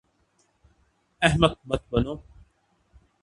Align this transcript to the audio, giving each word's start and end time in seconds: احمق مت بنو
احمق 1.25 1.57
مت 1.65 1.81
بنو 1.91 2.13